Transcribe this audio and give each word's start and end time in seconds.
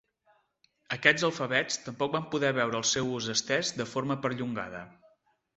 Aquests 0.95 1.25
alfabets 1.27 1.77
tampoc 1.89 2.15
van 2.17 2.25
poder 2.37 2.51
veure 2.61 2.79
el 2.81 2.87
seu 2.93 3.13
ús 3.19 3.29
estès 3.37 3.73
de 3.83 3.91
forma 3.95 4.21
perllongada. 4.25 4.83